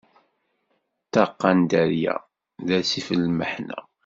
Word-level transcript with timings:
Ṭṭaqqa 1.05 1.49
n 1.57 1.59
dderya, 1.63 2.15
d 2.67 2.69
asif 2.77 3.07
n 3.19 3.21
lmeḥna. 3.29 3.79